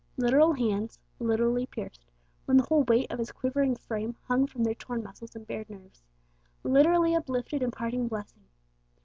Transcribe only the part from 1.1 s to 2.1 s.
literally pierced,